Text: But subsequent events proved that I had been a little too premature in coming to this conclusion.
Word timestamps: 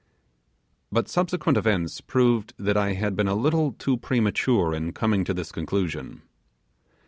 But 0.91 1.07
subsequent 1.07 1.59
events 1.59 2.01
proved 2.01 2.55
that 2.57 2.75
I 2.75 2.93
had 2.93 3.15
been 3.15 3.27
a 3.27 3.35
little 3.35 3.73
too 3.73 3.97
premature 3.97 4.73
in 4.73 4.93
coming 4.93 5.23
to 5.25 5.33
this 5.35 5.51
conclusion. 5.51 6.23